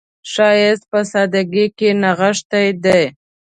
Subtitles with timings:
[0.31, 3.03] ښایست په سادګۍ کې نغښتی دی